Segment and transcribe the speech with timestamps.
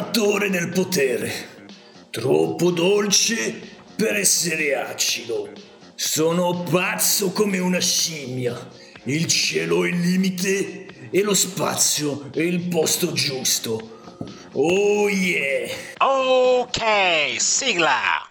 [0.00, 1.32] Sono l'attore del potere,
[2.08, 3.60] troppo dolce
[3.94, 5.50] per essere acido.
[5.94, 8.66] Sono pazzo come una scimmia.
[9.04, 14.00] Il cielo è il limite e lo spazio è il posto giusto.
[14.52, 15.68] Oh yeah!
[15.98, 18.26] Ok, sigla!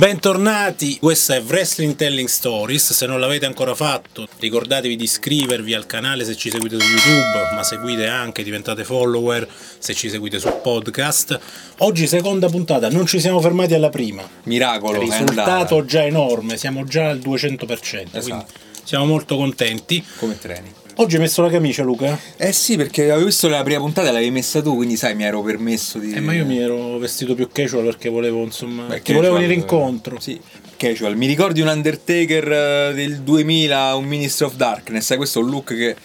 [0.00, 5.84] Bentornati, questa è Wrestling Telling Stories, se non l'avete ancora fatto ricordatevi di iscrivervi al
[5.84, 9.46] canale se ci seguite su YouTube, ma seguite anche, diventate follower
[9.78, 11.38] se ci seguite su podcast.
[11.80, 16.84] Oggi seconda puntata, non ci siamo fermati alla prima, Miracolo, è risultato già enorme, siamo
[16.84, 18.52] già al 200%, quindi Esatto.
[18.82, 20.02] siamo molto contenti.
[20.16, 20.79] come treni.
[21.00, 22.18] Oggi hai messo la camicia Luca?
[22.36, 25.40] Eh sì, perché avevo visto la prima puntata l'avevi messa tu, quindi sai, mi ero
[25.40, 26.12] permesso di.
[26.12, 29.54] Eh, ma io mi ero vestito più casual perché volevo insomma, Beh, ti volevo venire
[29.54, 30.20] incontro.
[30.20, 30.38] Sì,
[30.76, 31.16] casual.
[31.16, 35.48] Mi ricordi un Undertaker eh, del 2000, un Ministry of Darkness, sai, questo è un
[35.48, 35.96] look che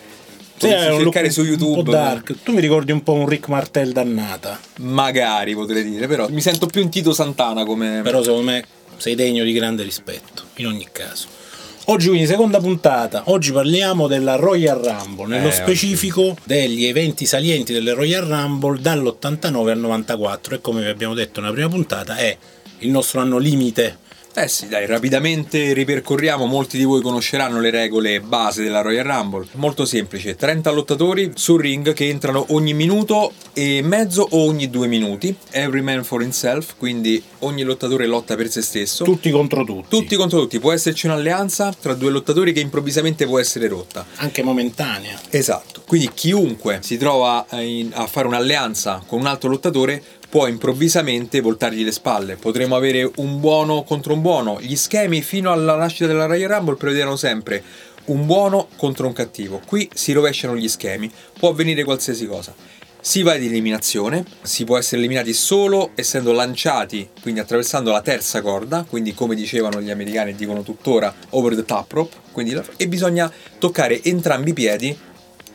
[0.55, 1.83] Sì, un cercare su un YouTube.
[1.83, 2.33] po' dark.
[2.41, 4.57] Tu mi ricordi un po' un Rick Martel dannata.
[4.77, 7.99] Magari potrei dire, però mi sento più un Tito Santana come.
[8.01, 8.63] Però secondo me
[8.95, 11.43] sei degno di grande rispetto, in ogni caso.
[11.87, 17.73] Oggi quindi seconda puntata, oggi parliamo della Royal Rumble, nello Eh, specifico degli eventi salienti
[17.73, 22.35] delle Royal Rumble dall'89 al 94 e come vi abbiamo detto nella prima puntata è
[22.79, 23.97] il nostro anno limite.
[24.37, 29.47] Eh sì, dai, rapidamente ripercorriamo, molti di voi conosceranno le regole base della Royal Rumble.
[29.53, 34.87] Molto semplice, 30 lottatori sul ring che entrano ogni minuto e mezzo o ogni due
[34.87, 35.33] minuti.
[35.51, 39.05] Every man for himself, quindi ogni lottatore lotta per se stesso.
[39.05, 43.39] Tutti contro tutti, Tutti contro tutti, può esserci un'alleanza tra due lottatori che improvvisamente può
[43.39, 44.05] essere rotta.
[44.17, 45.17] anche momentanea.
[45.29, 45.81] Esatto.
[45.87, 50.03] Quindi chiunque si trova a fare un'alleanza con un altro lottatore
[50.35, 52.35] può improvvisamente voltargli le spalle.
[52.35, 54.59] Potremo avere un buono contro un buono.
[54.59, 57.63] Gli schemi fino alla nascita della Royal Rumble prevedevano sempre
[58.07, 59.61] un buono contro un cattivo.
[59.65, 61.09] Qui si rovesciano gli schemi,
[61.39, 62.53] può avvenire qualsiasi cosa.
[62.99, 68.41] Si va di eliminazione, si può essere eliminati solo essendo lanciati, quindi attraversando la terza
[68.41, 72.87] corda, quindi come dicevano gli americani e dicono tuttora, over the top rope, quindi e
[72.89, 74.97] bisogna toccare entrambi i piedi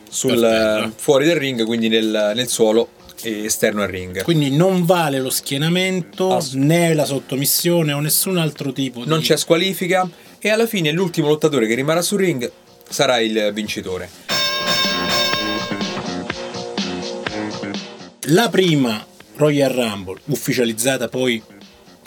[0.08, 4.22] sul, eh, fuori del ring, quindi nel, nel suolo esterno al ring.
[4.22, 9.24] Quindi non vale lo schienamento Ass- né la sottomissione o nessun altro tipo Non di...
[9.24, 10.08] c'è squalifica
[10.38, 12.50] e alla fine l'ultimo lottatore che rimarrà sul ring
[12.88, 14.08] sarà il vincitore.
[18.24, 19.04] La prima
[19.36, 21.42] Royal Rumble, ufficializzata poi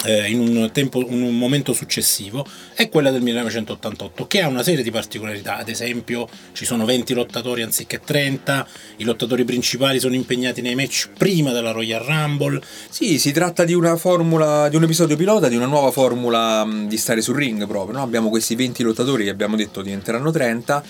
[0.04, 4.82] eh, in, un tempo, un momento successivo, è quella del 1988, che ha una serie
[4.82, 5.56] di particolarità.
[5.56, 8.66] Ad esempio, ci sono 20 lottatori anziché 30,
[8.96, 12.60] i lottatori principali sono impegnati nei match prima della Royal Rumble.
[12.88, 16.88] Sì, si tratta di una formula, di un episodio pilota, di una nuova formula mh,
[16.88, 17.98] di stare sul ring proprio.
[17.98, 18.02] no?
[18.02, 20.82] Abbiamo questi 20 lottatori che abbiamo detto diventeranno 30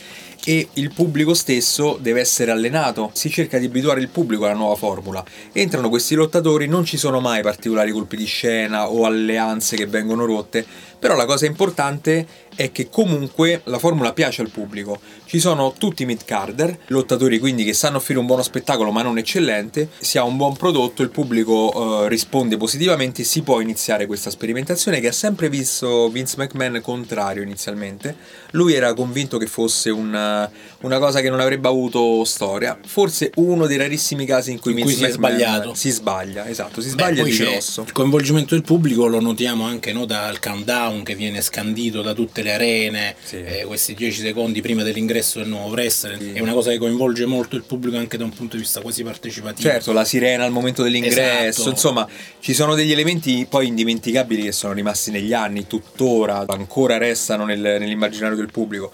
[0.47, 3.11] e il pubblico stesso deve essere allenato.
[3.15, 5.25] Si cerca di abituare il pubblico alla nuova formula.
[5.53, 10.25] Entrano questi lottatori, non ci sono mai particolari colpi di scena o alleanze che vengono
[10.25, 10.65] rotte,
[10.99, 15.01] però la cosa importante è che comunque la formula piace al pubblico.
[15.25, 19.19] Ci sono tutti i mid-carder, lottatori quindi che sanno offrire un buono spettacolo ma non
[19.19, 24.31] eccellente, si ha un buon prodotto, il pubblico eh, risponde positivamente, si può iniziare questa
[24.31, 28.15] sperimentazione che ha sempre visto Vince McMahon contrario inizialmente.
[28.53, 30.49] Lui era convinto che fosse un-
[30.81, 34.83] una cosa che non avrebbe avuto storia, forse uno dei rarissimi casi in cui In
[34.83, 35.75] cui Vince si è McMahon sbagliato.
[35.75, 37.83] Si sbaglia, esatto, si Beh, sbaglia poi di grosso.
[37.83, 42.43] Il coinvolgimento del pubblico lo notiamo anche no, dal countdown che viene scandito da tutte
[42.43, 43.37] le arene, Sì.
[43.43, 46.19] eh, questi 10 secondi prima dell'ingresso del nuovo wrestler.
[46.19, 46.33] Sì.
[46.33, 49.03] È una cosa che coinvolge molto il pubblico anche da un punto di vista quasi
[49.03, 49.69] partecipativo.
[49.69, 51.71] Certo, la sirena al momento dell'ingresso, Esatto.
[51.71, 52.09] insomma,
[52.41, 57.61] ci sono degli elementi poi indimenticabili che sono rimasti negli anni, tuttora, ancora restano nel-
[57.61, 58.93] nell'immaginario del pubblico.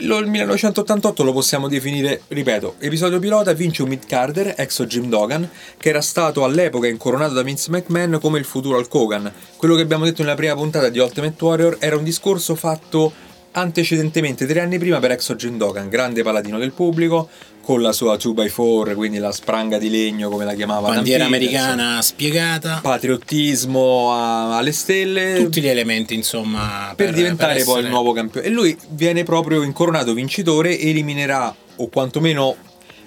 [0.00, 5.88] Il 1988 lo possiamo definire, ripeto, episodio pilota vince un mid-carder, ex Jim Dogan, che
[5.88, 9.32] era stato all'epoca incoronato da Vince McMahon come il futuro Hulk Hogan.
[9.56, 13.12] Quello che abbiamo detto nella prima puntata di Ultimate Warrior era un discorso fatto
[13.60, 17.28] antecedentemente tre anni prima per Exogen Dogan, grande paladino del pubblico,
[17.60, 21.60] con la sua 2x4, quindi la spranga di legno come la chiamava Bandiera Peterson.
[21.70, 22.78] americana spiegata.
[22.82, 26.92] patriottismo a- alle stelle Tutti gli elementi, insomma.
[26.96, 31.54] per, diventare per poi il essere- nuovo campione e lui viene proprio incoronato vincitore eliminerà
[31.76, 32.56] o quantomeno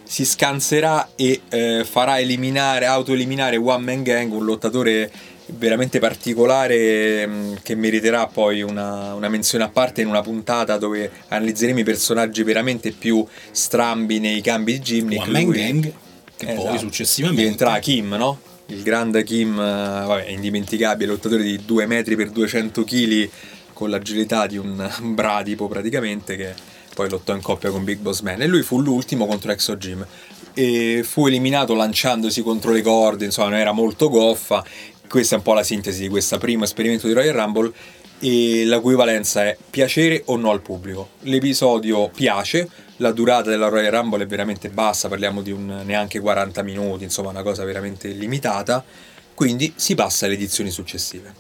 [0.04, 5.10] si scanserà e eh, farà eliminare autoeliminare One Man Gang un lottatore
[5.58, 11.10] veramente particolare mh, che meriterà poi una, una menzione a parte in una puntata dove
[11.28, 15.94] analizzeremo i personaggi veramente più strambi nei cambi di Gimnick One Man Lui- Gang,
[16.38, 16.78] che poi Esatto.
[16.78, 18.40] successivamente diventerà Kim, no?
[18.68, 23.30] Il grande Kim, eh, vabbè, indimenticabile, lottatore di 2 metri per 200 kg
[23.74, 26.54] con l'agilità di un bradipo praticamente che
[26.94, 30.06] poi lottò in coppia con Big Boss Man e lui fu l'ultimo contro Exo Jim
[30.54, 34.64] e fu eliminato lanciandosi contro le corde, insomma non era molto goffa.
[35.12, 37.74] Questa è un po' la sintesi di questo primo esperimento di Royal Rumble
[38.22, 41.10] e la cui valenza è piacere o no al pubblico.
[41.24, 46.64] L'episodio piace, la durata della Royal Rumble è veramente bassa, parliamo di un neanche 40
[46.64, 48.86] minuti, insomma una cosa veramente limitata,
[49.34, 51.34] quindi si passa alle edizioni successive.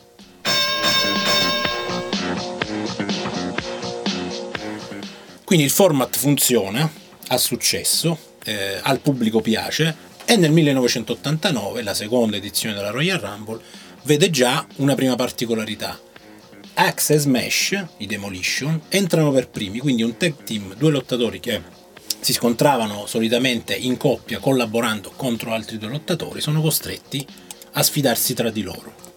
[5.45, 6.91] Quindi il format funziona,
[7.29, 13.59] ha successo, eh, al pubblico piace e nel 1989, la seconda edizione della Royal Rumble,
[14.03, 15.99] vede già una prima particolarità.
[16.75, 21.61] Axe e Smash, i Demolition, entrano per primi, quindi un tag team, due lottatori che
[22.21, 27.27] si scontravano solitamente in coppia collaborando contro altri due lottatori, sono costretti
[27.73, 29.10] a sfidarsi tra di loro.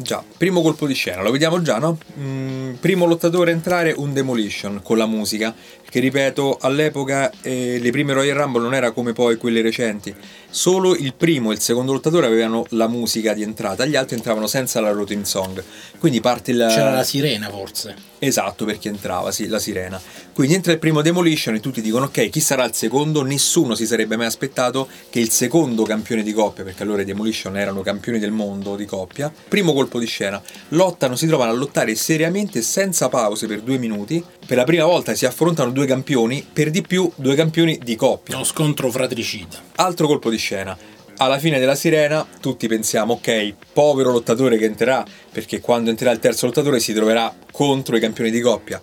[0.00, 1.98] Già, primo colpo di scena, lo vediamo già, no?
[2.20, 5.52] Mm, primo lottatore a entrare, un Demolition con la musica,
[5.90, 10.14] che ripeto, all'epoca eh, le prime Royal Rumble non era come poi quelle recenti,
[10.48, 14.46] solo il primo e il secondo lottatore avevano la musica di entrata, gli altri entravano
[14.46, 15.60] senza la routine song.
[15.98, 16.64] Quindi parte il...
[16.70, 17.96] C'era la sirena forse.
[18.20, 20.00] Esatto, per chi entrava, sì, la sirena.
[20.38, 23.24] Quindi entra il primo Demolition e tutti dicono ok, chi sarà il secondo?
[23.24, 27.58] Nessuno si sarebbe mai aspettato che il secondo campione di coppia, perché allora i Demolition
[27.58, 31.96] erano campioni del mondo di coppia, primo colpo di scena, lottano, si trovano a lottare
[31.96, 36.70] seriamente senza pause per due minuti, per la prima volta si affrontano due campioni, per
[36.70, 38.36] di più due campioni di coppia.
[38.36, 39.60] Uno scontro fratricida.
[39.74, 40.78] Altro colpo di scena.
[41.16, 46.20] Alla fine della sirena tutti pensiamo, ok, povero lottatore che entrerà, perché quando entrerà il
[46.20, 48.80] terzo lottatore si troverà contro i campioni di coppia.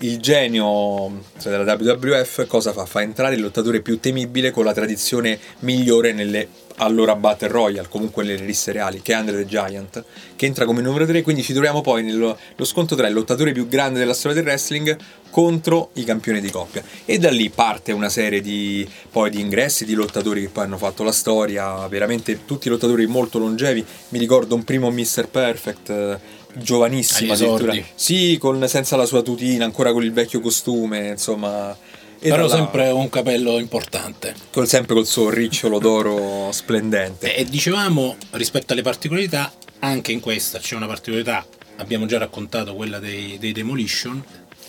[0.00, 2.84] Il genio cioè, della WWF cosa fa?
[2.84, 8.24] Fa entrare il lottatore più temibile con la tradizione migliore nelle allora Battle Royale, comunque
[8.24, 10.04] nelle risse reali, che è Andre the Giant,
[10.34, 13.52] che entra come numero 3, quindi ci troviamo poi nello lo scontro tra il lottatore
[13.52, 14.96] più grande della storia del wrestling
[15.30, 16.82] contro i campioni di coppia.
[17.04, 20.76] E da lì parte una serie di, poi di ingressi di lottatori che poi hanno
[20.76, 23.84] fatto la storia, veramente tutti lottatori molto longevi.
[24.10, 25.28] Mi ricordo un primo Mr.
[25.30, 26.20] Perfect,
[26.56, 27.74] giovanissimo Agli addirittura.
[27.94, 31.76] Sì, con, senza la sua tutina, ancora con il vecchio costume, insomma.
[32.18, 34.34] E Però sempre un capello importante.
[34.50, 37.34] col- sempre col suo ricciolo d'oro splendente.
[37.34, 41.44] E dicevamo, rispetto alle particolarità, anche in questa c'è una particolarità,
[41.76, 44.22] abbiamo già raccontato quella dei, dei Demolition,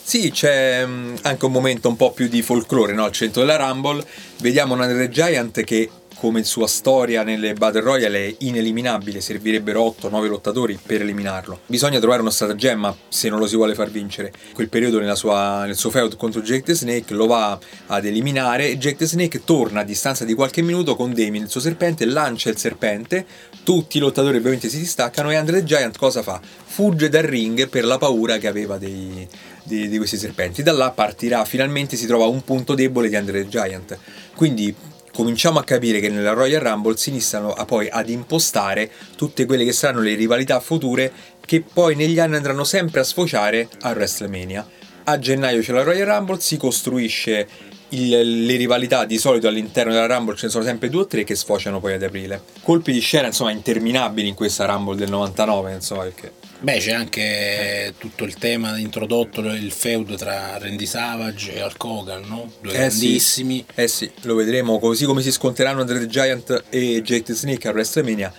[0.04, 3.06] Sì, c'è mm, anche un momento un po' più di folklore no?
[3.06, 4.06] al centro della Rumble.
[4.40, 9.22] Vediamo un Andre the Giant che, come sua storia nelle Battle Royale, è ineliminabile.
[9.22, 11.60] Servirebbero 8-9 lottatori per eliminarlo.
[11.66, 14.32] Bisogna trovare uno stratagemma se non lo si vuole far vincere.
[14.54, 17.58] Quel periodo sua- nel suo feud contro Jake the Snake lo va
[17.88, 18.70] ad eliminare.
[18.70, 22.06] e Jake the Snake torna a distanza di qualche minuto con Damien, il suo serpente,
[22.06, 23.26] lancia il serpente.
[23.64, 26.40] Tutti i lottatori ovviamente si distaccano e Andre the Giant cosa fa?
[26.42, 29.28] Fugge dal ring per la paura che aveva dei,
[29.64, 30.64] di, di questi serpenti.
[30.64, 33.98] Da là partirà, finalmente si trova un punto debole di Andre the Giant.
[34.34, 34.74] Quindi
[35.18, 39.66] cominciamo a capire che nella Royal Rumble si iniziano a poi ad impostare tutte quelle
[39.66, 41.12] che saranno le rivalità future
[41.44, 44.68] che poi negli anni andranno sempre a sfociare a WrestleMania.
[45.06, 47.48] A gennaio c'è la Royal Rumble, si costruisce
[47.90, 51.24] il- le rivalità di solito all'interno della Rumble ce ne sono sempre due o tre
[51.24, 52.40] che sfociano poi ad aprile.
[52.62, 57.94] Colpi di scena insomma interminabili in questa Rumble del 99, insomma, perché Beh, c'è anche
[58.00, 62.52] tutto il tema introdotto, il feud tra Randy Savage e Hulk Hogan, no?
[62.62, 63.00] Due Eh sì.
[63.00, 63.66] grandissimi.
[63.76, 67.72] Eh sì, lo vedremo così come si sconteranno Andre the Giant e Jake Snake a
[67.72, 68.34] WrestleMania.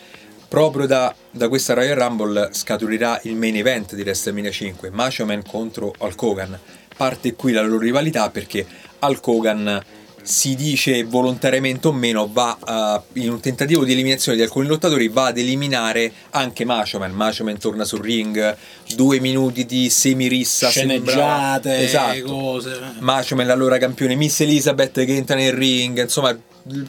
[0.48, 5.44] Proprio da, da questa Royal Rumble scaturirà il main event di WrestleMania 5, Macho Man
[5.44, 6.58] contro Hulk Hogan.
[6.96, 8.66] Parte qui la loro rivalità perché
[8.98, 9.84] Hulk Hogan
[10.28, 15.08] si dice volontariamente o meno va eh, in un tentativo di eliminazione di alcuni lottatori
[15.08, 17.12] va ad eliminare anche Macho Man.
[17.12, 18.54] Macho Man torna sul ring,
[18.94, 22.24] due minuti di semirissa Sceneggiate, esatto.
[22.24, 22.78] cose.
[22.98, 26.38] Macho Man, l'allora campione, Miss Elizabeth che entra nel ring, insomma,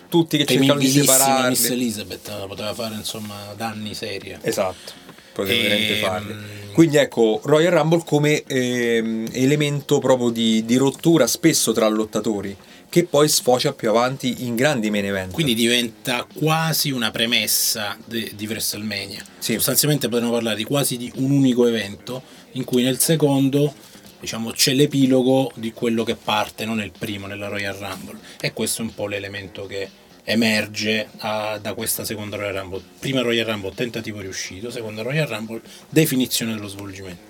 [0.09, 1.49] tutti che cercano di separarli.
[1.49, 4.37] Miss Elizabeth, poteva fare insomma danni serie.
[4.41, 4.91] Esatto,
[5.31, 6.35] poteva veramente farli.
[6.79, 12.55] Quindi ecco, Royal Rumble come ehm, elemento proprio di, di rottura spesso tra lottatori,
[12.87, 15.33] che poi sfocia più avanti in grandi main event.
[15.33, 19.21] Quindi diventa quasi una premessa de- di WrestleMania.
[19.39, 19.55] Sì.
[19.55, 23.73] Sostanzialmente potremmo parlare di quasi di un unico evento in cui nel secondo
[24.17, 28.19] diciamo, c'è l'epilogo di quello che parte, non nel primo, nella Royal Rumble.
[28.39, 29.89] E questo è un po' l'elemento che
[30.23, 32.81] emerge ah, da questa seconda Royal Rumble.
[32.99, 37.29] Prima Royal Rumble, tentativo riuscito, seconda Royal Rumble, definizione dello svolgimento.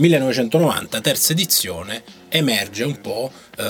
[0.00, 3.62] 1990, terza edizione, emerge un po' eh,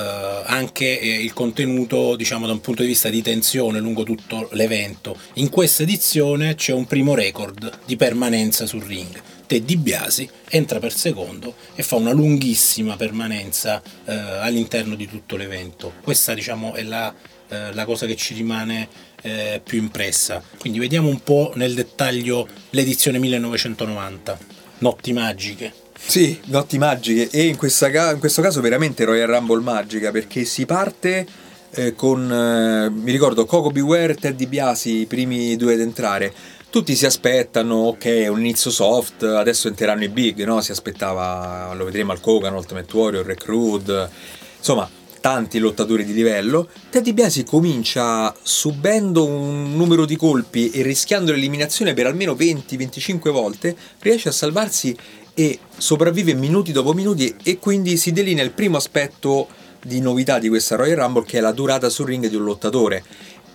[0.46, 5.16] anche eh, il contenuto, diciamo, da un punto di vista di tensione lungo tutto l'evento.
[5.34, 9.20] In questa edizione c'è un primo record di permanenza sul ring.
[9.50, 15.95] Ted DiBiase entra per secondo e fa una lunghissima permanenza eh, all'interno di tutto l'evento.
[16.04, 17.12] Questa, diciamo, è la,
[17.49, 18.88] eh, la cosa che ci rimane
[19.23, 20.40] eh, più impressa.
[20.57, 24.38] Quindi vediamo un po' nel dettaglio l'edizione 1990.
[24.78, 25.73] Notti magiche.
[25.99, 30.64] Sì, notti magiche e in, ca- in questo caso veramente Royal Rumble magica perché si
[30.64, 31.26] parte
[31.73, 36.33] eh, con, eh, mi ricordo, Coco Beware e Ted DiBiase, i primi due ad entrare.
[36.70, 40.60] Tutti si aspettano, ok, un inizio soft, adesso entreranno i big, no?
[40.60, 44.08] Si aspettava, lo vedremo al Kogan, Ultimate Warrior, Recruit,
[44.56, 44.88] insomma,
[45.20, 46.68] tanti lottatori di livello.
[46.88, 53.74] Ted DiBiase comincia subendo un numero di colpi e rischiando l'eliminazione per almeno 20-25 volte,
[53.98, 54.96] riesce a salvarsi
[55.34, 59.48] e sopravvive minuti dopo minuti e quindi si delinea il primo aspetto
[59.82, 63.02] di novità di questa Royal Rumble che è la durata sul ring di un lottatore.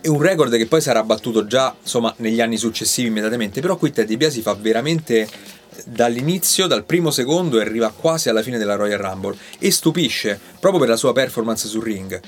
[0.05, 3.91] È un record che poi sarà battuto già insomma, negli anni successivi immediatamente, però qui
[3.91, 5.27] Ted DiBiase fa veramente
[5.83, 10.79] dall'inizio, dal primo secondo e arriva quasi alla fine della Royal Rumble e stupisce proprio
[10.79, 12.21] per la sua performance sul ring.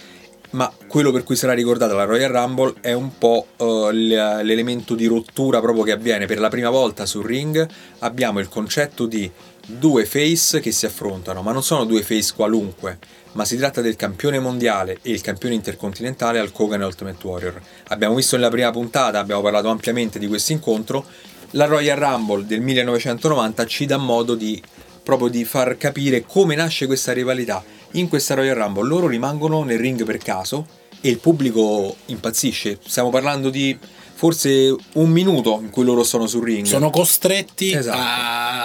[0.49, 5.05] Ma quello per cui sarà ricordata la Royal Rumble è un po' uh, l'elemento di
[5.05, 7.63] rottura proprio che avviene per la prima volta sul ring.
[7.99, 9.29] Abbiamo il concetto di
[9.67, 12.97] due face che si affrontano, ma non sono due face qualunque,
[13.33, 17.61] ma si tratta del campione mondiale e il campione intercontinentale al Kogan Ultimate Warrior.
[17.89, 21.05] Abbiamo visto nella prima puntata, abbiamo parlato ampiamente di questo incontro.
[21.51, 24.61] La Royal Rumble del 1990 ci dà modo di
[25.03, 29.79] proprio di far capire come nasce questa rivalità in questa Royal Rumble loro rimangono nel
[29.79, 30.67] ring per caso
[30.99, 32.79] e il pubblico impazzisce.
[32.85, 33.77] Stiamo parlando di
[34.17, 36.65] forse un minuto in cui loro sono sul ring.
[36.65, 37.97] Sono costretti Esatto.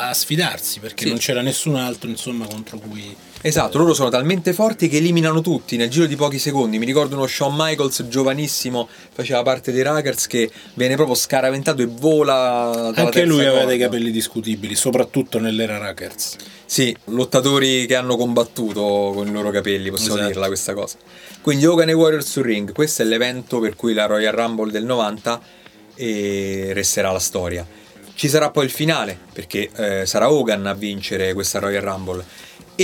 [0.08, 1.08] a sfidarsi perché Sì.
[1.10, 5.76] non c'era nessun altro insomma contro cui Esatto, loro sono talmente forti che eliminano tutti
[5.76, 6.78] nel giro di pochi secondi.
[6.78, 11.86] Mi ricordo uno Shawn Michaels giovanissimo, faceva parte dei Rackers, che viene proprio scaraventato e
[11.86, 12.92] vola.
[12.94, 16.36] anche lui aveva dei capelli discutibili, soprattutto nell'era Rackers.
[16.64, 20.28] Sì, lottatori che hanno combattuto con i loro capelli, possiamo Esatto.
[20.30, 20.96] dirla questa cosa.
[21.42, 24.84] Quindi Hogan e Warriors sul ring, questo è l'evento per cui la Royal Rumble del
[24.84, 25.40] 90
[25.96, 27.66] e resterà la storia.
[28.14, 32.24] Ci sarà poi il finale, perché eh, sarà Hogan a vincere questa Royal Rumble.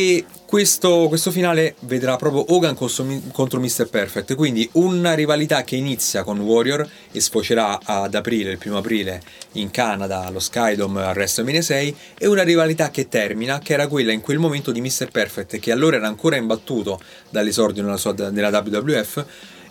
[0.00, 3.88] E questo, questo finale vedrà proprio Hogan contro, Mr.
[3.90, 9.20] Perfect, quindi una rivalità che inizia con Warrior e sfocerà ad aprile, il primo aprile,
[9.54, 14.12] in Canada, allo Skydome al WrestleMania 6, e una rivalità che termina, che era quella
[14.12, 15.08] in quel momento di Mr.
[15.10, 19.24] Perfect, che allora era ancora imbattuto dall'esordio nella, sua, nella WWF,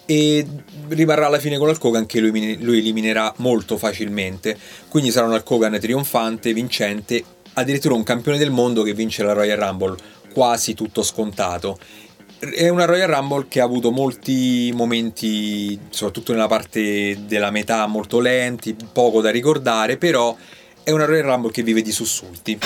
[0.05, 0.46] e
[0.89, 4.57] rimarrà alla fine con Hulk Hogan che lui eliminerà molto facilmente.
[4.89, 7.24] Quindi sarà un Hulk Hogan trionfante, vincente,
[7.57, 9.96] addirittura un campione del mondo che vince la Royal Rumble,
[10.38, 11.79] quasi tutto scontato.
[12.38, 18.20] È una Royal Rumble che ha avuto molti momenti, soprattutto nella parte della metà, molto
[18.20, 20.38] lenti, poco da ricordare, però
[20.84, 22.60] è una Royal Rumble che vive di sussulti.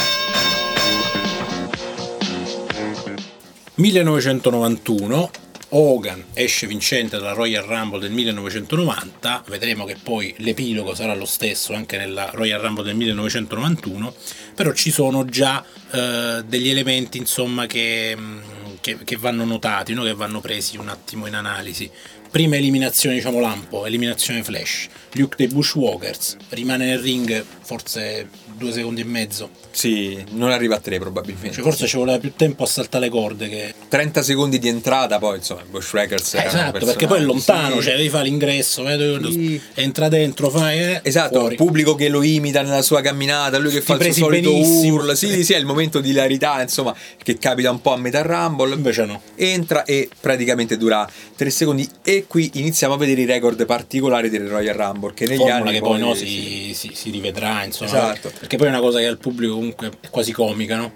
[3.76, 5.32] 1991
[5.74, 11.74] Hogan esce vincente dalla Royal Rumble del 1990, vedremo che poi l'epilogo sarà lo stesso
[11.74, 14.14] anche nella Royal Rumble del 1991,
[14.54, 18.42] però ci sono già eh, degli elementi insomma che, mh,
[18.82, 20.04] che- che vanno notati, no?
[20.04, 21.90] che vanno presi un attimo in analisi.
[22.30, 24.88] Prima eliminazione, diciamo lampo, eliminazione flash.
[25.14, 28.30] Luke dei Bushwalkers rimane nel ring forse
[28.62, 29.50] due secondi e mezzo.
[29.72, 31.54] Sì, non arriva a tre probabilmente.
[31.54, 35.18] Cioè, forse ci voleva più tempo a saltare le corde che 30 secondi di entrata,
[35.20, 39.30] poi insomma, Bush Records Eh, esatto, perché poi è lontano, cioè devi fare l'ingresso, vedo-
[39.32, 39.60] Sì.
[39.76, 41.54] entra dentro, fai eh, Esatto, fuori.
[41.56, 44.96] il pubblico che lo imita nella sua camminata, lui che fa il suo solito benissimo.
[44.96, 45.16] urlo.
[45.16, 48.74] Sì, sì, è il momento di hilarità, insomma, che capita un po' a metà Rumble.
[48.76, 49.22] Invece no.
[49.36, 51.88] Entra e praticamente dura 3 secondi.
[52.04, 55.14] E qui iniziamo a vedere i record particolari del Royal Rumble.
[55.14, 56.26] Che negli Formula anni che poi no, sì.
[56.26, 57.90] si, si- si rivedrà, insomma.
[57.90, 58.32] Esatto.
[58.52, 60.92] Perché poi è una cosa che al pubblico comunque è quasi comica, no?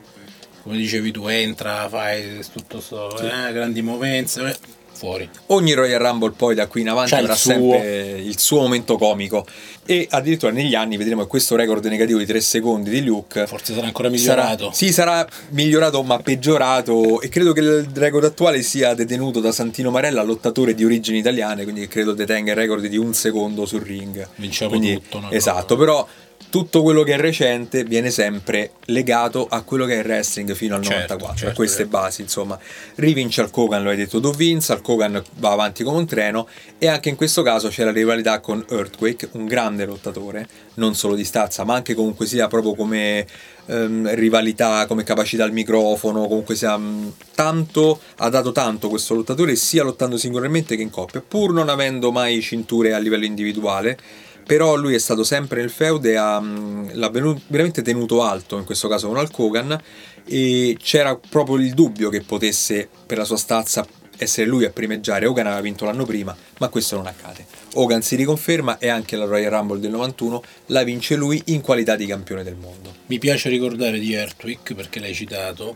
[0.63, 4.55] Come dicevi tu, entra, fai tutto sto, eh, grandi movenze, eh.
[4.91, 5.29] fuori.
[5.47, 7.51] Ogni Royal Rumble poi da qui in avanti il avrà suo.
[7.51, 9.45] sempre il suo momento comico
[9.85, 13.73] e addirittura negli anni vedremo che questo record negativo di 3 secondi di Luke Forse
[13.73, 14.71] sarà ancora sarà, migliorato.
[14.73, 19.91] sì, sarà migliorato ma peggiorato e credo che il record attuale sia detenuto da Santino
[19.91, 24.27] Marella, lottatore di origini italiane, quindi credo detenga il record di un secondo sul ring.
[24.35, 25.31] Vinciamo Quindi- tutto, no?
[25.31, 26.05] Esatto, però
[26.49, 30.75] tutto quello che è recente viene sempre legato a quello che è il wrestling fino
[30.75, 31.97] al Certo, 94, certo, a queste certo.
[31.97, 32.59] basi, insomma.
[32.95, 36.47] Rivince al Kogan, lo hai detto tu Vince, al Kogan va avanti come un treno
[36.77, 41.15] e anche in questo caso c'è la rivalità con Earthquake, un grande lottatore, non solo
[41.15, 43.25] di stazza, ma anche comunque sia proprio come
[43.65, 49.55] ehm, rivalità, come capacità al microfono, comunque sia mm, tanto, ha dato tanto questo lottatore
[49.55, 53.97] sia lottando singolarmente che in coppia, pur non avendo mai cinture a livello individuale.
[54.45, 58.57] Però lui è stato sempre nel feud e ha, mm, l'ha venu- veramente tenuto alto,
[58.57, 59.81] in questo caso con Hulk Hogan,
[60.27, 63.85] e c'era proprio il dubbio che potesse, per la sua stazza,
[64.17, 65.25] essere lui a primeggiare.
[65.25, 67.45] Hogan aveva vinto l'anno prima, ma questo non accade.
[67.73, 71.95] Hogan si riconferma e anche la Royal Rumble del 91 la vince lui in qualità
[71.95, 72.93] di campione del mondo.
[73.07, 75.75] Mi piace ricordare di Earthwick perché l'hai citato.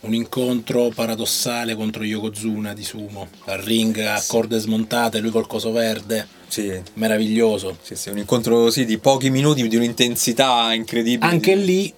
[0.00, 5.72] Un incontro paradossale contro Yokozuna di Sumo al ring a corde smontate, lui col coso
[5.72, 7.78] verde, Sì, meraviglioso.
[7.82, 11.28] sì, sì, un incontro sì, di pochi minuti, di un'intensità incredibile.
[11.30, 11.92] Anche lì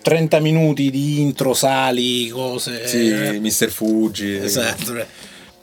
[0.00, 2.86] 30 minuti di intro, sali, cose.
[2.86, 3.68] Sì, eh, Mr.
[3.68, 4.36] Fuji.
[4.36, 4.94] esatto.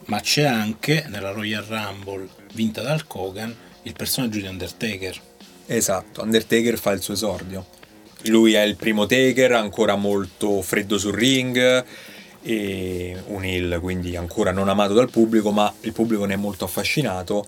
[0.06, 5.20] Ma c'è anche nella Royal Rumble vinta dal Kogan il personaggio di Undertaker.
[5.68, 7.66] Esatto, Undertaker fa il suo esordio.
[8.26, 11.84] Lui è il primo Taker, ancora molto freddo sul ring
[12.44, 16.66] e un heel, quindi ancora non amato dal pubblico, ma il pubblico ne è molto
[16.66, 17.48] affascinato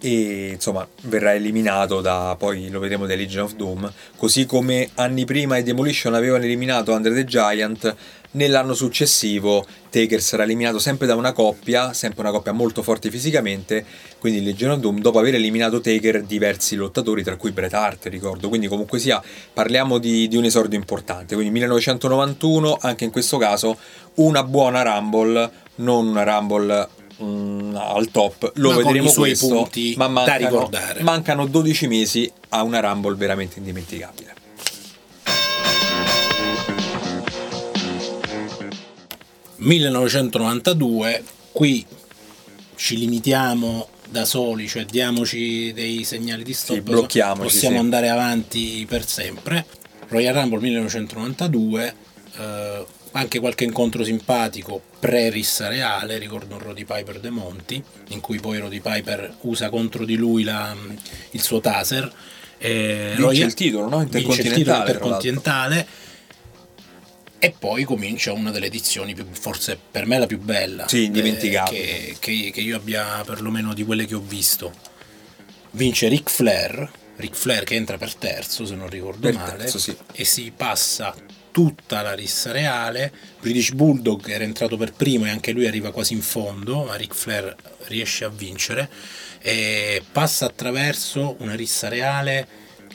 [0.00, 5.24] e insomma verrà eliminato da poi lo vedremo da Legion of Doom, così come anni
[5.24, 7.94] prima i Demolition avevano eliminato Under the Giant,
[8.34, 13.84] nell'anno successivo Taker sarà eliminato sempre da una coppia, sempre una coppia molto forte fisicamente,
[14.18, 18.48] quindi Legion of Doom, dopo aver eliminato Taker diversi lottatori, tra cui Bret Hart, ricordo,
[18.48, 19.22] quindi comunque sia,
[19.52, 23.78] parliamo di, di un esordio importante, quindi 1991, anche in questo caso,
[24.14, 26.88] una buona Rumble, non una Rumble
[27.22, 31.02] mm, al top, lo Ma vedremo questo, punti ma da mancano, ricordare.
[31.02, 34.42] mancano 12 mesi a una Rumble veramente indimenticabile.
[39.64, 41.22] 1992,
[41.52, 41.84] qui
[42.76, 47.04] ci limitiamo da soli, cioè diamoci dei segnali di stop, Sì,
[47.42, 47.80] possiamo sì.
[47.80, 49.64] andare avanti per sempre.
[50.08, 51.94] Royal Rumble 1992,
[52.38, 58.38] eh, anche qualche incontro simpatico pre-rissa reale, ricordo un Roddy Piper De Monti, in cui
[58.40, 60.74] poi Roddy Piper usa contro di lui la-
[61.30, 62.12] il suo taser.
[62.58, 63.98] eh, Vince Royal- il titolo, no?
[63.98, 65.86] vince il titolo Intercontinentale, intercontinentale
[67.44, 71.82] e poi comincia una delle edizioni più, forse per me la più bella Sì, indimenticabile.
[71.82, 74.72] eh, che, che- che io abbia perlomeno di quelle che ho visto
[75.72, 79.78] vince Ric Flair Ric Flair che entra per terzo se non ricordo Per male terzo,
[79.78, 79.96] sì.
[80.12, 81.14] e si passa
[81.50, 86.12] tutta la rissa reale British Bulldog era entrato per primo e anche lui arriva quasi
[86.14, 87.54] in fondo ma Ric Flair
[87.86, 88.90] riesce a vincere
[89.40, 92.46] e passa attraverso una rissa reale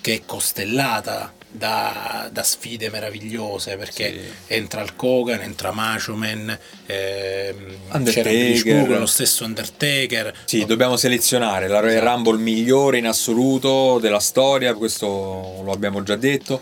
[0.01, 8.03] che è costellata da, da sfide meravigliose perché entra il Kogan, entra Macho Man, ehm,
[8.03, 10.33] c'era Bulldog, lo stesso Undertaker.
[10.45, 12.13] Sì, dobbiamo selezionare la Royal Esatto.
[12.13, 16.61] Rumble migliore in assoluto della storia, questo lo abbiamo già detto.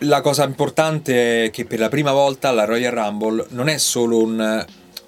[0.00, 4.22] La cosa importante è che per la prima volta la Royal Rumble non è solo
[4.22, 4.64] un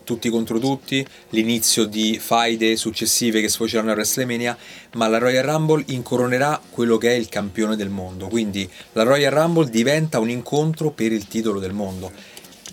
[0.08, 4.56] tutti contro tutti, l'inizio di faide successive che sfoceranno a WrestleMania,
[4.94, 8.28] ma la Royal Rumble incoronerà quello che è il campione del mondo.
[8.28, 12.10] Quindi la Royal Rumble diventa un incontro per il titolo del mondo.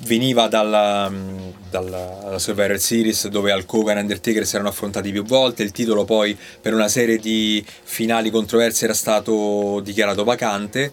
[0.02, 1.12] Veniva dalla,
[1.70, 5.64] dalla, dalla Survivor Series dove Hulk Hogan e Undertaker si erano affrontati più volte.
[5.64, 10.92] Il titolo poi per una serie di finali controverse era stato dichiarato vacante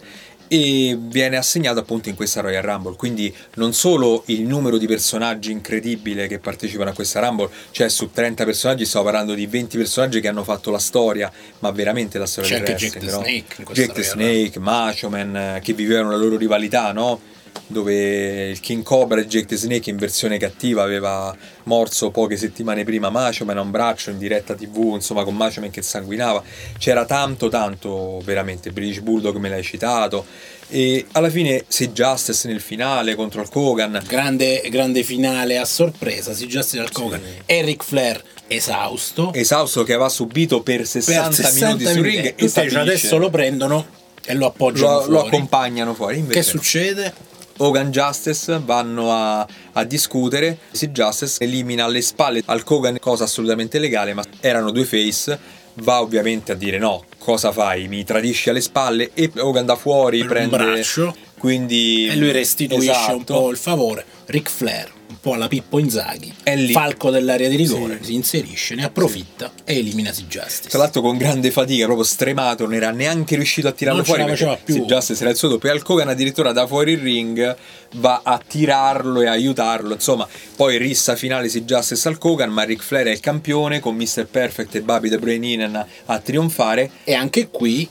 [0.53, 5.49] e viene assegnato appunto in questa Royal Rumble quindi non solo il numero di personaggi
[5.49, 10.21] incredibile che partecipano a questa Rumble cioè su 30 personaggi stiamo parlando di 20 personaggi
[10.21, 13.23] che hanno fatto la storia ma veramente la storia C'è del Jack wrestling the no?
[13.23, 17.19] Snake Jack the Snake, Macho Man eh, che vivevano la loro rivalità no?
[17.67, 22.83] Dove il King Cobra e Jake the Snake in versione cattiva aveva morso poche settimane
[22.83, 26.43] prima Macho Man a un braccio in diretta tv insomma con Macho Man che sanguinava
[26.77, 30.25] c'era tanto tanto veramente British Bulldog me l'hai citato
[30.69, 36.33] e alla fine se Justice nel finale contro il Hogan Grande, grande finale a sorpresa,
[36.33, 39.31] si Justin al Kogan e Ric Flair esausto.
[39.33, 43.85] esausto che aveva subito per 60, per 60 minuti sul ring e adesso lo prendono
[44.25, 45.27] e lo appoggiano lo, lo fuori.
[45.27, 46.45] accompagnano fuori Che invece no.
[46.45, 47.13] succede?
[47.57, 50.57] Hogan Justice vanno a, a discutere.
[50.71, 55.61] Si Justice elimina alle spalle al Hogan, cosa assolutamente legale, ma erano due face.
[55.77, 57.87] Va ovviamente a dire no, cosa fai?
[57.87, 61.15] Mi tradisci alle spalle e Hogan da fuori Per un prende braccio.
[61.39, 63.33] quindi E lui restituisce un Esatto.
[63.33, 64.05] po' il favore.
[64.25, 66.71] Ric Flair, un po' alla Pippo Inzaghi, È lì.
[66.73, 68.05] falco dell'area di rigore, Sì.
[68.07, 70.69] si inserisce, ne approfitta e elimina Si Justice.
[70.69, 74.21] Tra l'altro con grande fatica, proprio stremato, non era neanche riuscito a tirarlo Non fuori.
[74.23, 74.73] la faceva più.
[74.73, 75.69] Sì, Justice era il suo doppio.
[75.69, 77.55] E al Kogan addirittura da fuori il ring
[77.95, 79.93] va a tirarlo e aiutarlo.
[79.93, 83.95] Insomma, poi rissa finale si Justice al Kogan, ma Ric Flair è il campione con
[83.95, 84.25] Mr.
[84.29, 86.89] Perfect e Bobby the Brain Heenan a trionfare.
[87.03, 87.87] E anche qui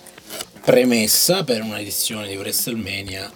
[0.65, 3.31] premessa per una edizione di WrestleMania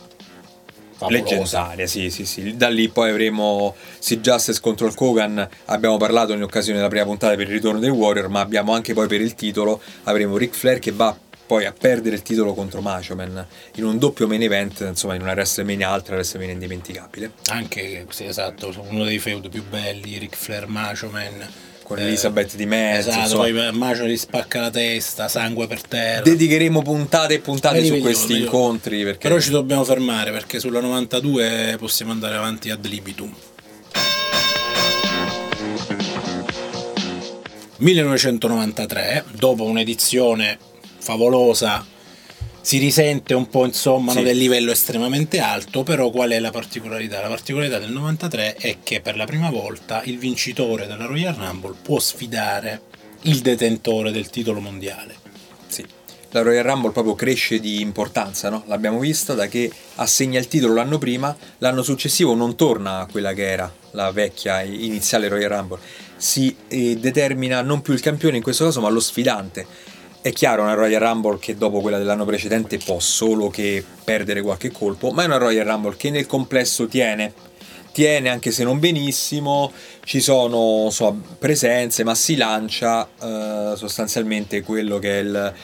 [0.97, 1.35] favolosa.
[1.35, 2.57] Leggendaria, sì, sì, sì.
[2.57, 5.49] Da lì poi avremo Sid Justice contro il Kogan.
[5.67, 8.95] Abbiamo parlato in occasione della prima puntata per il ritorno dei Warrior, ma abbiamo anche
[8.95, 12.81] poi per il titolo avremo Ric Flair che va poi a perdere il titolo contro
[12.81, 17.33] Macho Man in un doppio main event, insomma, in una WrestleMania altra WrestleMania indimenticabile.
[17.51, 21.47] Anche, sì, esatto, uno dei feud più belli, Ric Flair, Macho Man.
[21.87, 23.43] Con eh, Elizabeth di mezzo, Esatto, insomma.
[23.45, 26.23] poi Macho gli spacca la testa, sangue per terra.
[26.23, 30.33] Dedicheremo puntate e puntate Me li su questi li- incontri perché Però ci dobbiamo fermare
[30.33, 33.33] perché sulla 92 possiamo andare avanti ad libitum.
[38.03, 40.59] 1993, dopo un'edizione
[40.99, 41.85] favolosa,
[42.67, 44.25] si risente un po' insomma Sì.
[44.25, 47.21] del livello estremamente alto, però qual è la particolarità?
[47.21, 51.77] La particolarità del 93 è che per la prima volta il vincitore della Royal Rumble
[51.81, 52.81] può sfidare
[53.23, 55.15] il detentore del titolo mondiale.
[55.69, 55.87] Sì.
[56.31, 58.65] La Royal Rumble proprio cresce di importanza, no?
[58.67, 63.33] L'abbiamo vista da che assegna il titolo l'anno prima, l'anno successivo non torna a quella
[63.33, 65.79] che era la vecchia iniziale Royal Rumble,
[66.17, 69.95] si eh, determina non più il campione in questo caso ma lo sfidante.
[70.27, 74.73] È chiaro una Royal Rumble che dopo quella dell'anno precedente può solo che perdere qualche
[74.73, 77.33] colpo, ma è una Royal Rumble che nel complesso tiene.
[77.93, 79.71] Tiene anche se non benissimo,
[80.03, 85.55] ci sono so, presenze, ma si lancia eh, sostanzialmente quello che è il,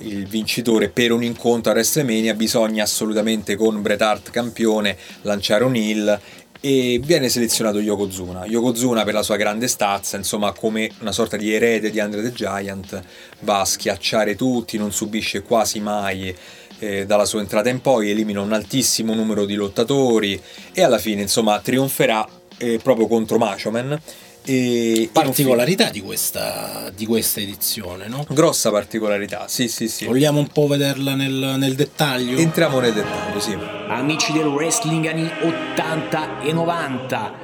[0.00, 5.74] il vincitore per un incontro a WrestleMania, bisogna assolutamente con Bret Hart campione lanciare un
[5.74, 6.20] heel
[6.60, 8.44] e viene selezionato Yokozuna.
[8.44, 12.32] Yokozuna per la sua grande stazza, insomma come una sorta di erede di Andre the
[12.32, 13.02] Giant,
[13.40, 16.34] va a schiacciare tutti, non subisce quasi mai
[16.78, 20.40] eh, dalla sua entrata in poi, elimina un altissimo numero di lottatori
[20.72, 22.26] e alla fine insomma trionferà
[22.58, 24.00] eh, proprio contro Macho Man.
[24.44, 28.24] E Particolarità di questa, di questa edizione, no?
[28.28, 30.06] Grossa particolarità, sì sì sì.
[30.06, 32.38] Vogliamo un po' vederla nel, nel dettaglio?
[32.38, 33.56] Entriamo nel dettaglio, sì.
[33.88, 37.34] Amici del wrestling anni 80 e 90,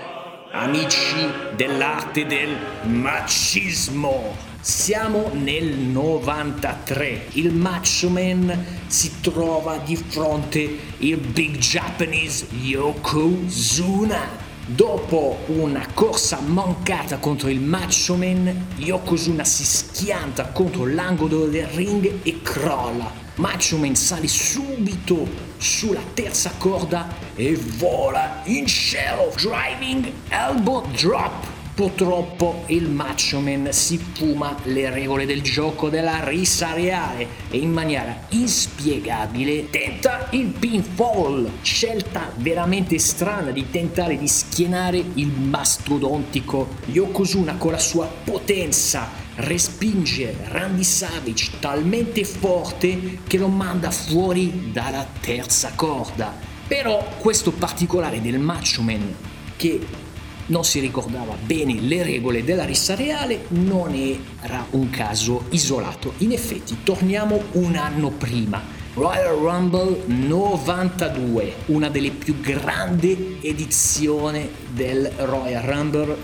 [0.53, 4.55] amici dell'arte del macismo.
[4.61, 7.27] Siamo nel 93.
[7.33, 14.46] Il Macho Man si trova di fronte il Big Japanese Yokozuna.
[14.69, 22.19] Dopo una corsa mancata contro il Macho Man, Yokozuna si schianta contro l'angolo del ring
[22.25, 23.09] e crolla.
[23.37, 25.25] Macho Man sale subito
[25.57, 31.56] sulla terza corda e vola in cielo, driving elbow drop.
[31.77, 37.71] Purtroppo il Macho Man si fuma le regole del gioco della rissa reale e in
[37.71, 47.57] maniera inspiegabile tenta il pinfall, scelta veramente strana di tentare di schienare il mastodontico Yokozuna
[47.57, 55.73] con la sua potenza respinge Randy Savage talmente forte che lo manda fuori dalla terza
[55.75, 56.33] corda.
[56.67, 59.15] Però questo particolare del Macho Man
[59.57, 60.05] che
[60.47, 66.15] non si ricordava bene le regole della rissa reale non era un caso isolato.
[66.19, 68.75] In effetti, torniamo un anno prima.
[68.95, 76.17] Royal Rumble 92, una delle più grandi edizioni del Royal Rumble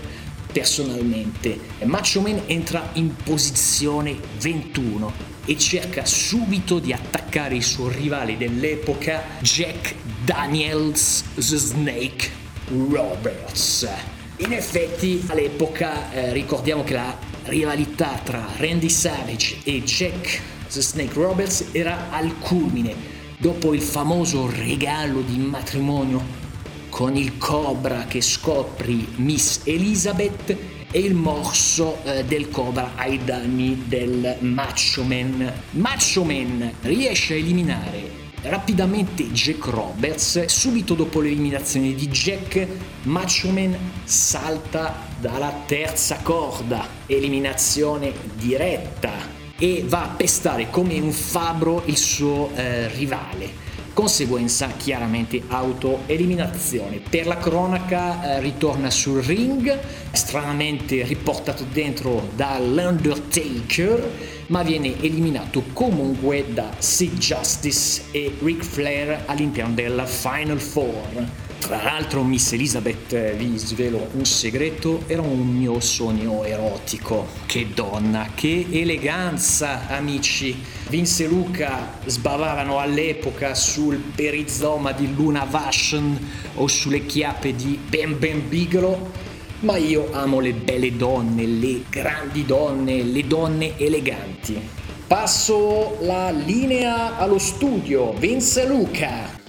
[0.51, 1.59] personalmente.
[1.83, 9.21] Macho Man entra in posizione 21 e cerca subito di attaccare il suo rivale dell'epoca,
[9.41, 12.29] Jack Daniels Snake
[12.69, 14.12] Roberts.
[14.45, 21.13] In effetti all'epoca eh, ricordiamo che la rivalità tra Randy Savage e Jack The Snake
[21.13, 22.93] Roberts era al culmine
[23.37, 26.21] dopo il famoso regalo di matrimonio
[26.89, 30.57] con il cobra che scopri Miss Elizabeth
[30.91, 35.53] e il morso eh, del cobra ai danni del Macho Man.
[35.71, 40.45] Macho Man riesce a eliminare rapidamente Jack Roberts.
[40.45, 42.67] Subito dopo l'eliminazione di Jack,
[43.03, 49.11] Macho Man salta dalla terza corda, eliminazione diretta,
[49.57, 53.71] e va a pestare come un fabbro il suo eh, rivale.
[53.93, 56.99] Conseguenza chiaramente autoeliminazione.
[57.07, 59.79] Per la cronaca eh, ritorna sul ring,
[60.11, 64.11] stranamente riportato dentro dall'Undertaker,
[64.47, 71.51] ma viene eliminato comunque da Sid Justice e Ric Flair all'interno del Final Four.
[71.63, 77.25] Tra l'altro Miss Elizabeth, eh, vi svelo un segreto, era un mio sogno erotico.
[77.45, 80.61] Che donna, che eleganza, amici.
[80.89, 86.19] Vince e Luca sbavavano all'epoca sul perizoma di Luna Vashon
[86.55, 89.09] o sulle chiappe di Ben Ben Bigelow,
[89.61, 94.59] ma io amo le belle donne, le grandi donne, le donne eleganti.
[95.07, 99.42] Passo la linea allo studio, Vince Luca.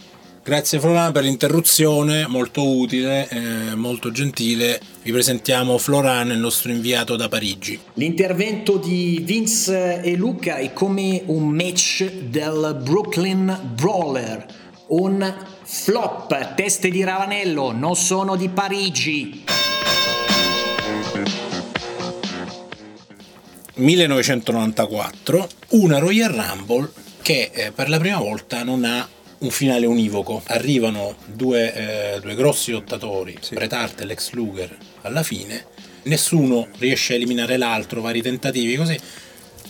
[0.45, 4.79] Grazie Florian per l'interruzione, molto utile, eh, molto gentile.
[5.03, 7.81] Vi presentiamo Floran, il nostro inviato da Parigi.
[7.95, 14.47] L'intervento di Vince e Luca è come un match del Brooklyn Brawler,
[14.89, 19.45] un flop, teste di Ravanello, non sono di Parigi.
[23.77, 29.09] 1994, una Royal Rumble che eh, per la prima volta non ha
[29.45, 30.43] un finale univoco.
[30.47, 33.55] Arrivano due, eh, due grossi lottatori, sì.
[33.55, 35.67] Bret Hart e Lex Luger, alla fine.
[36.05, 38.99] Nessuno riesce a eliminare l'altro, vari tentativi, così.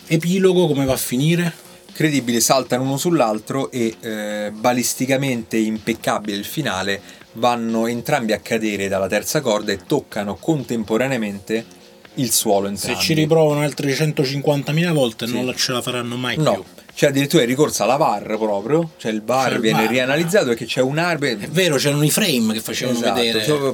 [0.07, 1.53] Epilogo come va a finire?
[1.93, 7.01] Credibile, saltano uno sull'altro e eh, balisticamente impeccabile il finale.
[7.35, 11.65] Vanno entrambi a cadere dalla terza corda e toccano contemporaneamente
[12.14, 12.96] il suolo entrambi.
[12.96, 15.33] Se ci riprovano altre 150.000 volte sì.
[15.33, 16.53] non ce la faranno mai no.
[16.53, 16.64] più.
[16.96, 19.90] Cioè addirittura è ricorso alla VAR proprio, cioè il VAR viene VAR.
[19.90, 21.44] rianalizzato perché c'è un arbitro...
[21.44, 23.44] È vero, c'erano i frame che facevano esatto, vedere...
[23.44, 23.72] Cioè,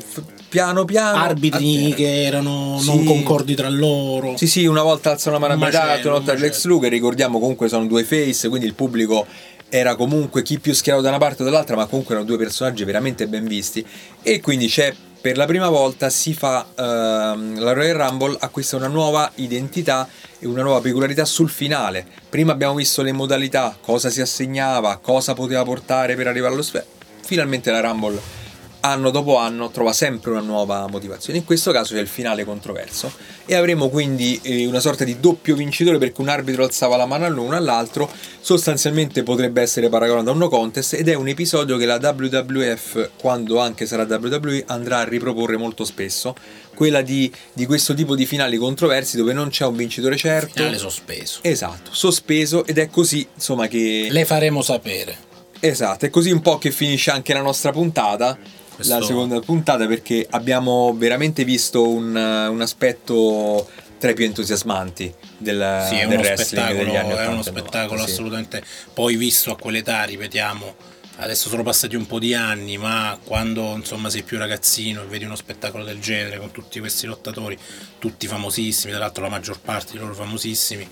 [0.48, 1.18] piano piano...
[1.18, 2.86] Arbitri che erano sì.
[2.86, 4.38] non concordi tra loro.
[4.38, 7.68] Sì, sì, una volta alzano la mano a metà, una volta Lex Luger, ricordiamo comunque
[7.68, 9.26] sono due face, quindi il pubblico
[9.68, 12.84] era comunque chi più schierato da una parte o dall'altra, ma comunque erano due personaggi
[12.84, 13.84] veramente ben visti.
[14.22, 18.86] E quindi c'è per la prima volta si fa uh, la Royal Rumble acquista una
[18.86, 22.06] nuova identità e una nuova peculiarità sul finale.
[22.28, 26.84] Prima abbiamo visto le modalità, cosa si assegnava, cosa poteva portare per arrivare allo sfera.
[27.22, 28.39] Finalmente la Rumble
[28.80, 31.38] anno dopo anno trova sempre una nuova motivazione.
[31.38, 33.12] In questo caso c'è il finale controverso
[33.46, 37.24] e avremo quindi eh, una sorta di doppio vincitore perché un arbitro alzava la mano
[37.24, 41.86] all'uno all'altro, sostanzialmente potrebbe essere paragonato a un no contest ed è un episodio che
[41.86, 46.34] la WWF, quando anche sarà WWE, andrà a riproporre molto spesso,
[46.74, 50.54] quella di, di questo tipo di finali controversi dove non c'è un vincitore certo.
[50.54, 51.40] Finale sospeso.
[51.42, 54.08] Esatto, sospeso ed è così insomma che...
[54.10, 55.28] Le faremo sapere.
[55.60, 58.38] Esatto, è così un po' che finisce anche la nostra puntata
[58.80, 58.98] questo...
[58.98, 65.86] la seconda puntata perché abbiamo veramente visto un, un aspetto tra i più entusiasmanti del,
[65.88, 67.22] sì, del wrestling degli anni 80.
[67.22, 68.10] È uno spettacolo sì.
[68.10, 68.62] assolutamente.
[68.94, 70.74] Poi visto a quell'età, ripetiamo,
[71.16, 75.24] adesso sono passati un po' di anni, ma quando insomma sei più ragazzino e vedi
[75.24, 77.58] uno spettacolo del genere con tutti questi lottatori,
[77.98, 80.88] tutti famosissimi, tra l'altro la maggior parte di loro famosissimi,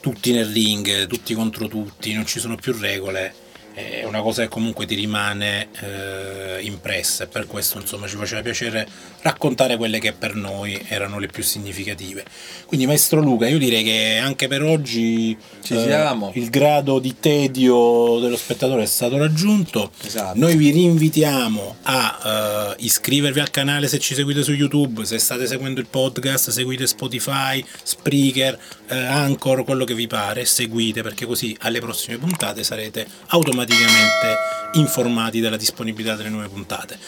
[0.00, 3.46] tutti nel ring, tutti contro tutti, non ci sono più regole
[3.78, 8.42] è una cosa che comunque ti rimane eh, impressa e per questo insomma ci faceva
[8.42, 8.86] piacere
[9.22, 12.24] raccontare quelle che per noi erano le più significative.
[12.66, 15.36] Quindi maestro Luca, io direi che anche per oggi
[15.68, 19.92] eh, il grado di tedio dello spettatore è stato raggiunto.
[20.04, 20.36] Esatto.
[20.38, 25.46] Noi vi rinvitiamo a uh, iscrivervi al canale se ci seguite su YouTube, se state
[25.46, 28.58] seguendo il podcast, seguite Spotify, Spreaker,
[28.90, 34.78] uh, Anchor, quello che vi pare, seguite perché così alle prossime puntate sarete automaticamente automaticamente
[34.78, 36.98] informati della disponibilità delle nuove puntate.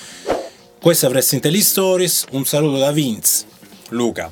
[0.78, 3.46] Questa è Wrestling Tele Stories, un saluto da Vince,
[3.90, 4.30] Luca.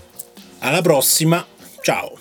[0.61, 1.45] Alla prossima,
[1.81, 2.19] ciao.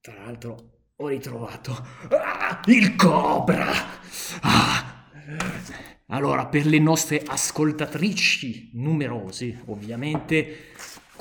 [0.00, 3.72] Tra l'altro ho ritrovato ah, il Cobra.
[4.40, 4.86] Ah.
[6.06, 10.72] Allora, per le nostre ascoltatrici numerose, ovviamente,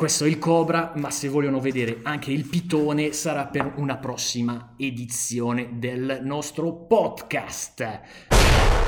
[0.01, 4.73] questo è il Cobra, ma se vogliono vedere anche il pitone sarà per una prossima
[4.75, 8.80] edizione del nostro podcast.